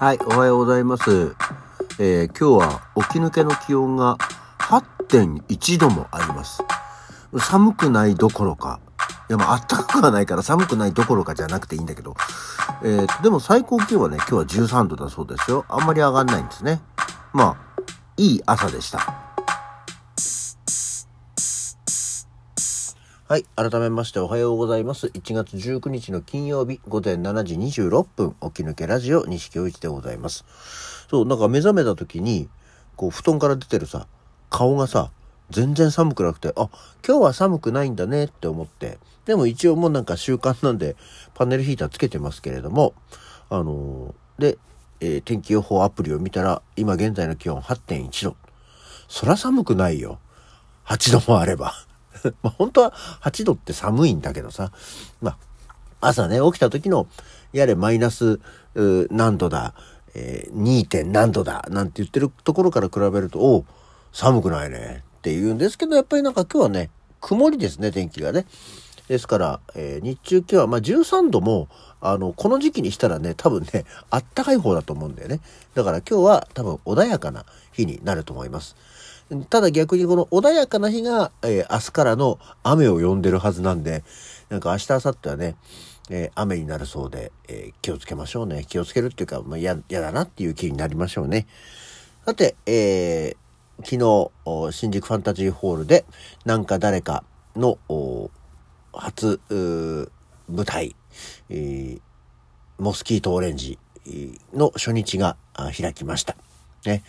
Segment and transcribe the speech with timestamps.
[0.00, 1.34] はい、おはようございます。
[1.98, 4.16] えー今日は起き抜けの気温が
[4.60, 6.62] 8.1度もあります。
[7.36, 8.78] 寒くないどころか、
[9.28, 12.14] いやまあ暖かくはないから寒くないどころかじゃなくていいんだけど、
[12.84, 15.64] えーでも最高気温はね、今日は13度だそうですよ。
[15.68, 16.80] あんまり上がんないんですね。
[17.32, 17.82] まあ、
[18.16, 19.27] いい朝でした。
[23.28, 23.44] はい。
[23.56, 25.08] 改めましておはようございます。
[25.08, 30.46] 1月19日の金曜日午前7時26分、起き抜けラジオ西京一でございます。
[31.10, 32.48] そう、なんか目覚めた時に、
[32.96, 34.06] こう、布団から出てるさ、
[34.48, 35.10] 顔がさ、
[35.50, 36.70] 全然寒くなくて、あ、
[37.06, 40.96] 今日は寒くないんだねって思って、でも一応もうなんか習慣なんで、
[41.34, 42.94] パネルヒーターつけてますけれども、
[43.50, 44.58] あのーで、
[45.00, 48.36] えー天気予報アプリを見たら、今現在の気温8.1度。
[49.06, 50.18] そら寒くないよ。
[50.86, 51.87] 8度もあれば。
[52.42, 54.72] まあ本当は8度って寒いんだけどさ。
[55.20, 55.38] まあ、
[56.00, 57.06] 朝ね、起きた時の、
[57.52, 58.40] やれマイナス
[59.10, 59.74] 何度だ、
[60.14, 60.86] えー 2.
[60.86, 63.64] 点何度だ、なんて言ってるところから比べると、お
[64.12, 68.46] 寒くないねって言うんですけど、やっぱりなんか今日はね、曇りですね、天気がね。
[69.08, 71.68] ですから、えー日中今日はまあ13度も、
[72.00, 75.40] あの、この時期にしたらね、多分ね、あったかい方だと思うんだよね。
[75.74, 78.76] だから今日は多分穏やかな日になると思います。
[79.50, 84.02] ただ逆にこの穏やかな日が、えー明日からの雨を呼んでるはずなんで、
[84.48, 85.56] なんか明日、明後日はね、
[86.10, 88.64] えー雨になるそうで、えー気をつけましょうね。
[88.66, 91.46] 気をつけるっていうか、まあ、嫌嫌だなっていう気になりましょうね。
[92.24, 93.48] さて、えー
[93.84, 96.04] 昨日、新宿ファンタジーホールで、
[96.44, 97.22] なんか誰か
[97.54, 97.78] の、
[98.92, 100.96] 初、舞台、
[101.50, 102.00] えー
[102.78, 103.76] モスキートオレンジ
[104.54, 105.36] の初日が
[105.76, 106.36] 開きました。
[106.86, 107.02] ね。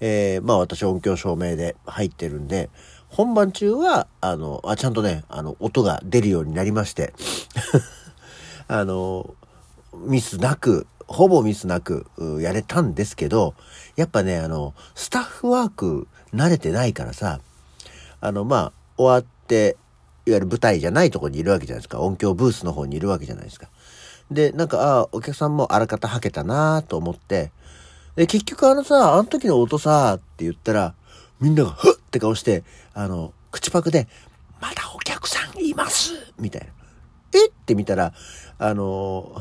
[0.00, 2.70] えーまあ私音響照明で入ってるんで、
[3.08, 7.14] 本番中は、あの、あ、ちゃんとね、あの、音が出るようになりまして、
[8.68, 9.34] あの、
[9.94, 12.06] ミスなく、ほぼミスなく
[12.40, 13.54] やれたんですけど、
[13.96, 17.40] やっぱね、あの、スタッフワーク慣れてないからさ、
[18.20, 19.78] あの、まあ、終わって、
[20.26, 22.00] いわゆる舞台じゃないところにいるわけじゃないですか。
[22.00, 23.68] 音響ブースの方にいるわけじゃないですか。
[24.30, 27.50] で、なんか、ああ、お客さんもあらかたはけたなと思って、
[28.18, 30.94] で、結局あのさ、あの時の音さ、って言ったら、
[31.40, 34.08] みんなが、ふっって顔して、あの、口パクで、
[34.60, 36.68] まだお客さんいますみたいな。
[37.38, 37.46] え？
[37.46, 38.12] って見たら、
[38.58, 39.40] あの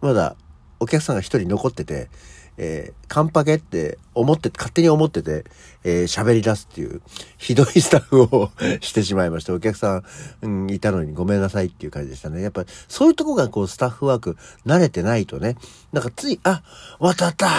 [0.00, 0.36] まだ
[0.80, 2.08] お客さんが一人残ってて、
[2.56, 5.44] えー、カンパケって思って、勝手に思ってて、
[5.84, 7.02] えー喋り出すっていう、
[7.36, 9.52] ひどいスタッフを してしまいました。
[9.52, 10.02] お客さん、
[10.40, 12.40] うん、いたのにごめんなさいっていう感じでしたね。
[12.40, 15.58] やっぱ、そういうとこがこう、スタッフワーク慣れてないとね、
[15.92, 16.62] なんかつい、あ、
[17.00, 17.50] 渡った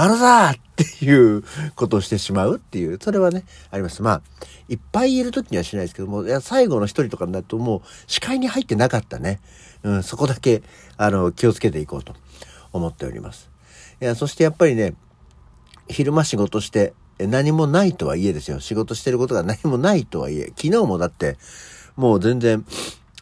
[0.00, 1.42] あのさっていう
[1.74, 3.42] ことをしてしまうっていう、それはね、
[3.72, 4.00] あります。
[4.00, 4.22] まあ、
[4.68, 9.40] いっぱいいる時にはしないですけども、いや最後の一人とかになるともう視界に入ってなかったね。
[9.82, 10.62] うん、そこだけ、
[10.96, 12.14] あの、気をつけていこうと
[12.72, 13.50] 思っております。
[14.00, 14.94] いや、そしてやっぱりね、
[15.88, 18.60] 昼間仕事して、何もないとはいえですよ。
[18.60, 21.38] 仕事してることが何もないとはいえ、昨日もだって、
[21.96, 22.64] もう全然、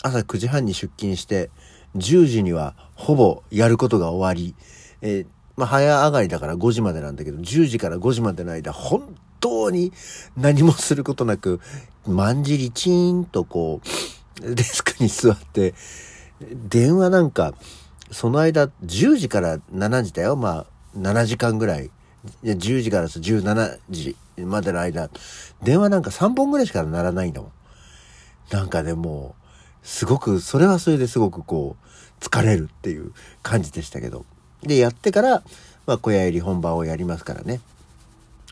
[0.03, 1.49] 朝9時半に出勤して、
[1.97, 4.55] 10時にはほぼやることが終わり、
[5.01, 9.93] えーまあ、早上がりだから5時までなんだけど、10時から5時までの間、本当に
[10.37, 11.61] 何もすることなく、
[12.07, 13.81] まんじりチーンとこ
[14.43, 15.75] う、デスクに座って、
[16.69, 17.55] 電話なんか、
[18.11, 20.37] その間、10時から7時だよ。
[20.37, 21.91] まあ、7時間ぐらい。
[22.43, 25.11] いや10時から17時までの間、
[25.63, 27.53] 電話なんか3本ぐらいしかならないんだもん。
[28.51, 29.35] なんかでも、
[29.83, 33.13] すごく、それはそれですごくこう、疲れるっていう
[33.43, 34.25] 感じでしたけど。
[34.63, 35.43] で、やってから、
[35.87, 37.61] まあ、小屋入り本番をやりますからね。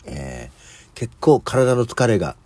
[0.07, 2.37] えー結構体の疲れが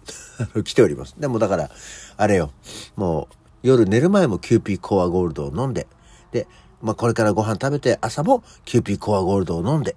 [0.65, 1.15] 来ております。
[1.19, 1.71] でもだから、
[2.17, 2.51] あれよ、
[2.97, 5.87] もう夜寝る前もキューピーコアゴールドを飲んで、
[6.33, 6.47] で、
[6.81, 9.97] まあこれからご飯食べて朝もキューピーコアゴールドを飲んで、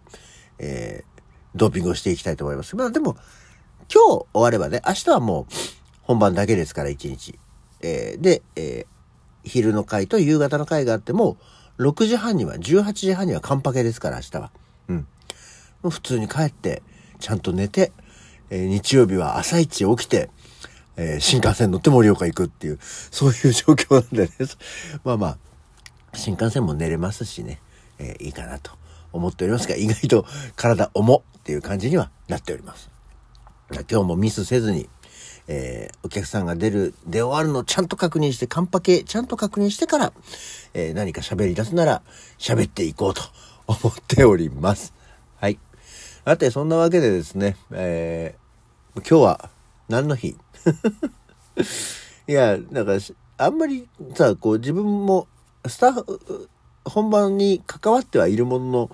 [0.59, 1.21] えー
[1.55, 2.75] ドーピングをしていきたいと思います。
[2.75, 3.15] まあでも、
[3.93, 5.53] 今日終わればね、明日はもう
[6.01, 7.39] 本番だけですから、一日。
[7.79, 8.91] えーで、えー
[9.43, 11.37] 昼の会と夕方の会があっても、
[11.77, 14.51] 6時半には、18時半にはカンパケですから、明日は。
[14.87, 14.95] うん。
[14.97, 15.05] も
[15.85, 16.83] う普通に帰って、
[17.19, 17.91] ちゃんと寝て、
[18.49, 20.29] えー日曜日は朝一起きて、
[20.97, 24.31] えー新幹線乗って盛岡行くっていう、そういう状況なんでね。
[25.03, 25.37] まあまあ、
[26.13, 27.61] 新幹線も寝れますしね、
[27.97, 28.71] えーいいかなと
[29.13, 30.25] 思っておりますが、意外と
[30.55, 32.89] 体重っていう感じにはなっております。
[33.89, 34.89] 今日もミスせずに、
[35.51, 40.13] えーお客さんが出る、出終わるのをちゃんと確認して、カンパケちゃんと確認してから、
[40.73, 42.01] えー何か喋り出すなら
[42.39, 43.21] 喋っていこうと
[43.67, 44.93] 思っております。
[45.39, 45.59] はい。
[46.25, 49.49] さて、そんなわけでですね、えー今日は
[49.89, 50.37] 何の日？
[52.27, 52.93] いや、なんか、
[53.37, 55.27] あんまりさ、こう自分も
[55.67, 56.49] スタッフ、
[56.85, 58.91] 本番に関わってはいるものの、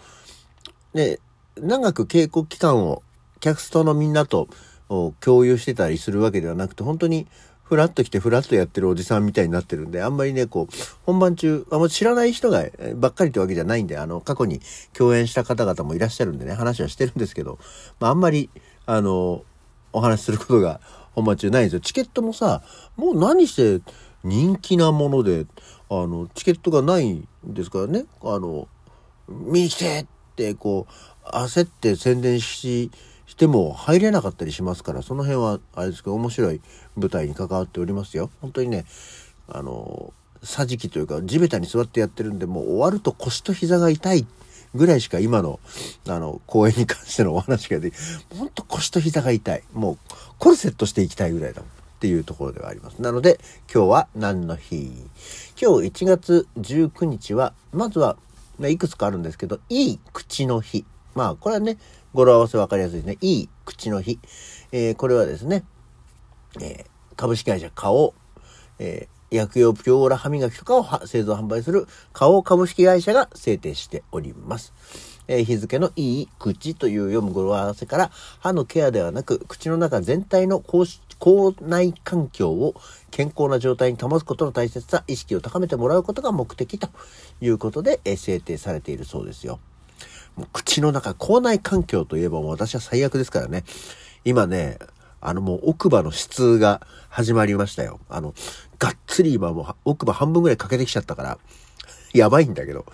[0.94, 1.20] ね、
[1.56, 3.04] 長く稽古期間を
[3.40, 4.48] キャストのみんなと
[4.90, 7.28] を共有してたりするわけではなくて、本当に
[7.64, 10.76] フラッと来てフラッとやってるおじさんみたいになってるんで、あんまりね、こう、
[11.06, 14.62] 本番中、あんま知らない人がばっかりってわけじゃないんで、あの、過去に
[14.94, 17.60] 共演した方々もいらっしゃるんでね、話はしてるんですけど、
[18.00, 18.50] まあ、あんまり、
[18.86, 19.44] あの、
[19.92, 20.80] お話しすることが
[21.14, 21.80] 本番中ないんですよ。
[21.82, 22.62] チケットもさ、
[22.96, 23.84] もう何して
[24.24, 25.46] 人気なもので、
[25.90, 28.68] あの、チケットがないんですからね、あの、
[29.28, 30.06] 見に来てっ
[30.36, 32.92] てこう、焦って宣伝し、
[33.28, 36.62] しても入れなかったりしますから、その辺は、あれですけど、面白い
[36.96, 38.32] 舞台に関わっておりますよ。
[38.42, 38.86] 本当にね、
[39.48, 44.26] あの、桟敷というか、地べたに座ってやってるんで、もう終わると腰と膝が痛い
[44.74, 45.60] ぐらいしか今の、
[46.08, 47.96] あの、公演に関してのお話ができ、
[48.38, 49.64] ほんと腰と膝が痛い。
[49.74, 49.98] もう、
[50.40, 51.78] コルセットしていきたいぐらいだもん。
[51.98, 53.02] っていうところではあります。
[53.02, 53.40] なので、
[53.74, 54.92] 今日は何の日？
[55.60, 58.18] 今日1月19日は、まずは、
[58.62, 60.86] いくつかあるんですけど、いい口の日。
[61.16, 61.80] まあ、これはね、
[62.18, 63.18] 語呂合わせ分かりやすいですね。
[63.22, 64.20] いい口の日。
[64.72, 65.64] えー、これはですね、
[66.60, 68.16] えー、株式会社花王、
[68.80, 74.74] えー、薬用ピューラ歯磨きとかを製造販売する花王株式会社が制定しております。
[75.28, 78.10] えー、日付のいい口という読む語呂合わせから
[78.40, 80.88] 歯のケアではなく口の中全体の口
[81.62, 82.74] 内環境を
[83.12, 86.90] 健康な状態に保つことの大切さ、意識を高めてもらうことが目的と
[87.42, 89.60] いうことで、えー、制定されているそうですよ。
[90.46, 93.64] 口の中、口内環境といえばもう私は最悪ですからね。
[94.24, 94.78] 今ね、
[95.20, 98.00] あのもう奥歯の質が始まりましたよ。
[98.10, 98.34] あの、
[98.78, 101.38] がっつり今もう奥歯半分ぐらい欠けてきちゃったから、
[102.14, 102.86] やばいんだけど、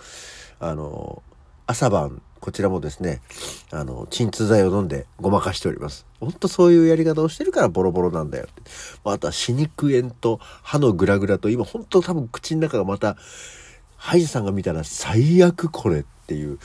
[0.60, 1.22] あの、
[1.66, 3.22] 朝晩、こちらもですね、
[3.70, 6.06] あの、鎮痛剤を飲んでごまかしております。
[6.20, 8.62] ほんとそういうやり方をしてるからボロボロなんだよって。
[9.04, 13.16] あとは歯肉炎と歯のグラグラと、今ほんと多分口の中がまた、
[13.96, 16.58] 歯医者さんが見たら最悪これっていう、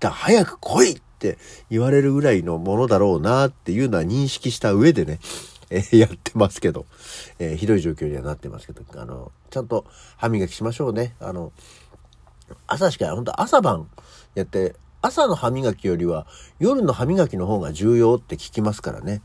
[0.00, 1.38] だ早く来いって
[1.70, 5.20] 言われるぐらいのものだろうなっていうのは認識した上でね、
[5.70, 6.86] えー、やってますけど、
[7.38, 9.86] えー、ひどい状況にはなってますけど、あの、ちゃんと
[10.16, 11.14] 歯磨きしましょうね。
[11.20, 11.52] あの、
[12.66, 13.88] 朝しか、本当朝晩
[14.34, 16.26] やって、朝の歯磨きよりは
[16.60, 19.22] 夜の歯磨きの方が重要って聞きますからね。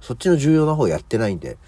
[0.00, 1.58] そっちの重要な方やってないんで、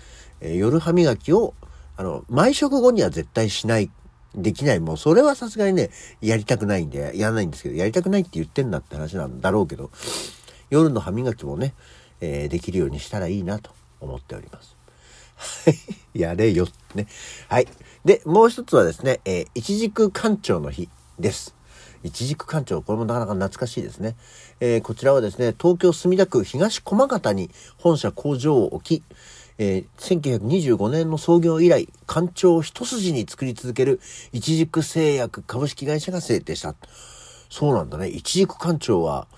[0.40, 1.54] えー、夜歯磨きを、
[1.96, 3.90] あの、毎食後には絶対しない
[4.34, 4.80] できない。
[4.80, 5.90] もうそれはさすがにね、
[6.20, 9.90] やりたくないんで、やらないんですけど、やりたくないって言ってんだって話なんだろうけど、
[10.70, 11.74] 夜の歯磨きもね、
[12.20, 13.70] えー、できるようにしたらいいなと
[14.00, 14.76] 思っております。
[15.36, 15.76] はい。
[16.18, 17.06] やれよってね。
[17.48, 17.68] はい。
[18.04, 20.88] で、もう一つはですね、えー、一軸館長の日
[21.18, 21.54] です。
[22.04, 24.16] 一軸館長、これもなかなか懐かしいですね。
[24.60, 29.04] えー、こちらはですね、東京墨田区東駒形に本社工場を置き、
[29.64, 34.00] えー、1925年の創業以来、官庁一筋に作り続ける
[34.32, 36.74] 一軸製薬株式会社が制定した。
[37.48, 38.08] そうなんだね。
[38.08, 39.28] 一軸官庁は、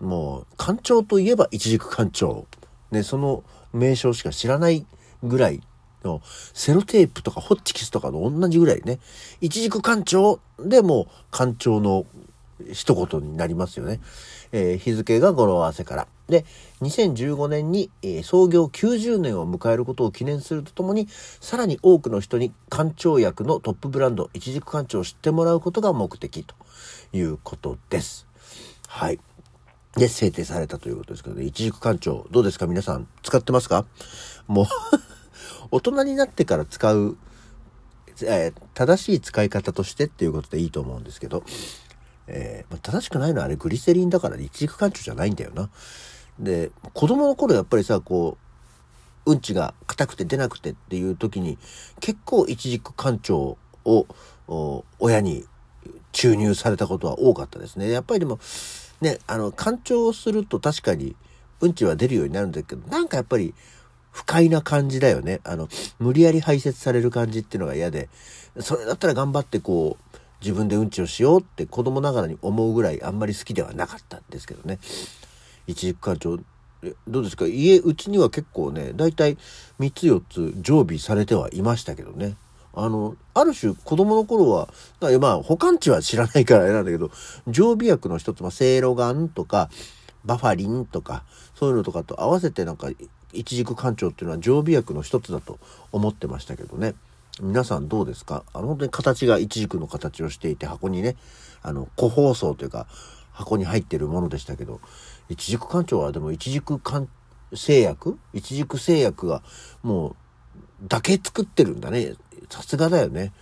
[0.00, 2.46] もう、官庁といえば一軸官庁。
[2.90, 3.44] ね、その
[3.74, 4.86] 名称しか知らない
[5.22, 5.60] ぐらい
[6.02, 6.22] の、
[6.54, 8.98] セロテープとかホッチキスとかの同じぐらいね。
[9.42, 12.06] 一軸官庁でも官庁の
[12.72, 14.00] 一言になりますよね。
[14.52, 16.08] えー、日付が語呂合わせから。
[16.28, 16.44] で、
[16.82, 21.08] 2015年に、え、創業90年を迎えることを記念するとともに、
[21.40, 26.54] さらに多くの人に館長薬のトップブランド、一軸館長を知ってもらうことが目的と
[27.12, 28.26] いうことです。
[28.88, 29.20] はい。
[29.96, 32.66] で、制定されたということですけどね、一軸館長、どうですか？
[32.66, 33.86] 皆さん、使ってますか？
[34.46, 34.66] もう
[35.70, 37.16] 大人になってから使う、
[38.22, 41.44] えー、正しい使い方としてっていうことでいいと思うんですけど、
[42.26, 45.70] えー、正しくないのはあれグリセリンだから一軸館長じゃないんだよな。
[46.38, 48.36] で、子供の頃やっぱりさ、こ
[49.26, 51.58] う、うんちが硬くて出なくてっていう時に、
[52.00, 54.06] 結構一軸館長を
[54.98, 55.44] 親に
[56.12, 57.90] 注入されたことは多かったですね。
[57.90, 58.38] やっぱりでも、
[59.00, 61.16] ね、あの、干潮をすると確かに
[61.60, 63.54] うんちは出るようになるんだけど、なんかやっぱり
[64.12, 65.40] 不快な感じだよね。
[65.44, 68.08] あの、無理やり排泄される感じっていうのが嫌で、
[68.60, 74.78] それだったら頑張ってこう、自分でうんちをしようって子供ながらに思うぐらいあんまり好きではなかったんですけどね。
[75.66, 76.38] 一軸館長、
[77.08, 77.46] どうですか？
[77.46, 79.36] 家、うちには結構ね、だいたい
[79.80, 82.36] 3つ4つ常備されてはいましたけどね。
[82.74, 84.68] あの、ある種子供の頃は、
[85.18, 87.10] まあ、保管地は知らないからあれなんだけど、
[87.48, 89.70] 常備薬の一つ、まあ、セイロガンとか、
[90.26, 92.90] バファリンとか、そういうのとかと合わせてなんか、
[93.32, 95.58] 一軸館長っていうのは常備薬の一つだと
[95.90, 96.94] 思ってましたけどね。
[97.40, 98.44] 皆さんどうですか？
[98.52, 101.16] あの、本当に形が一軸の形をしていて、箱にね、
[101.62, 102.86] あの、個包装というか、
[103.32, 104.80] 箱に入ってるものでしたけど、
[105.28, 107.08] 一軸館長はでも一軸館
[107.54, 109.42] 製薬一軸製薬が
[109.82, 110.16] もう、
[110.88, 112.14] だけ作ってるんだね。
[112.50, 113.32] さすがだよね。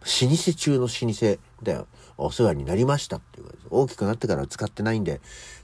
[0.00, 1.86] 老舗中の老舗だよ。
[2.16, 5.20] お世話になりましたっていう大きくなってから使ってないんで、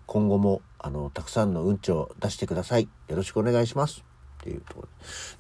[0.07, 2.89] 今後も、あの、たくさんのうんちを出してください。
[3.09, 4.05] よろしくお願いします。
[4.41, 4.89] っていうところ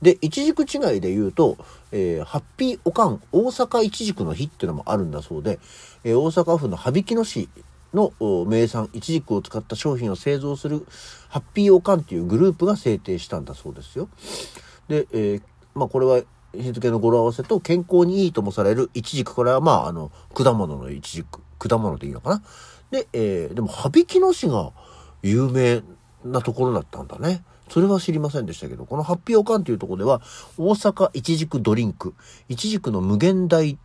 [0.02, 1.56] で、一軸違いで言うと、
[1.92, 5.60] えー、ハッピーおかん大阪一軸の日っていうのもあるんだそうで、
[6.02, 7.48] えー、大阪府の羽曳野市
[7.96, 8.12] の
[8.46, 10.86] 名産一軸を使った商品を製造する
[11.28, 14.08] ハッピーおかんっていうグループが制定したんだそうですよ。
[14.88, 15.42] で、えー、
[15.74, 16.22] まあこれは
[16.54, 19.34] 日付の語呂合わせと健康にいいともされるイチジク。
[19.34, 21.40] これはまあ、あの、果物のイチジク。
[21.58, 22.42] 果物でいいのかな。
[22.90, 24.72] で、えー、でも、羽曳野市が
[25.22, 25.82] 有名
[26.24, 27.44] なところだったんだね。
[27.68, 30.22] それは知りませんでしたけど、このハッピーオカンというとこでは、
[30.56, 32.14] 大阪イチジクドリンク、
[32.48, 33.76] イチジクの無限大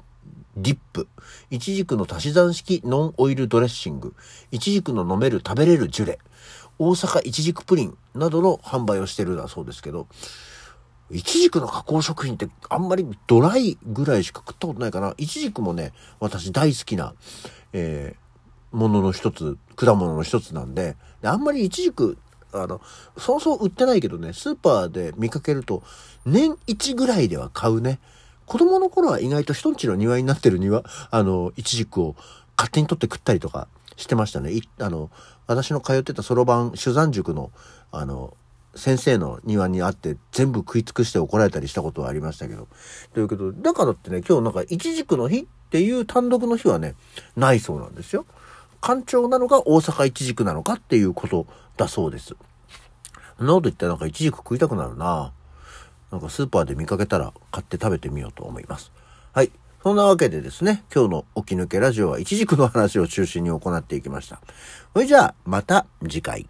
[0.58, 1.08] ディップ、
[1.50, 4.14] イチジクの足し算式ノンオイルドレッシング、
[4.52, 6.20] イチジクの飲める食べれるジュレ、
[6.78, 10.08] 大阪イチジクプリンなどの販売をしてるんだそうですけど、
[11.12, 15.14] イチジクの加工食品ってあんまりドライぐらいしか食ったことないかな。
[15.18, 17.14] イチジクもね、私大好きな、
[17.74, 22.18] えー、ものの一つ、果物の一つなんで、であんまりイチジク、
[22.54, 22.82] あの、
[23.18, 25.84] そうそう売ってないけどね、スーパーで見かけると、
[26.26, 28.00] 年一ぐらいでは買うね。
[28.52, 32.18] 子供の頃は意外と人んちの庭になってる庭、あの、イチジクを
[32.58, 34.52] 勝手に取って食ったりとかしてましたね。
[34.52, 35.10] いあの、
[35.48, 37.50] 私の通ってたそろばん、主山塾の、
[37.94, 38.36] あの、
[38.76, 42.68] 先生の庭にあって全部食い尽くして怒られたりしたことはありましたけど。
[43.14, 46.96] ということ、だからってね、今日なんか、イチジクの日っていう単独の日はね、
[47.38, 48.26] ないそうなんですよ。
[48.82, 52.36] 干潮なのか大阪イチジクなのかっていうことだそうです。
[53.38, 55.32] そんなこと言ったらなんかイチジク食いたくなるな
[56.12, 58.92] なんかスーパーで見かけたら買って食べてみようと思います。
[59.34, 59.52] はい。
[59.82, 64.40] そんなわけでですね、今日の起き抜けラジオは一軸の話を中心に行っていきました。
[64.94, 66.48] それじゃあ、また次回。